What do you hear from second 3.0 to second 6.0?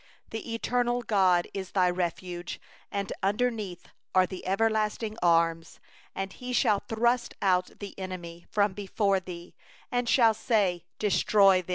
underneath are the everlasting arms;